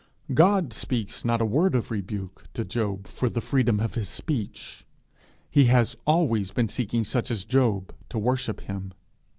[0.33, 4.83] God speaks not a word of rebuke to Job for the freedom of his speech:
[5.51, 8.93] he has always been seeking such as Job to worship him.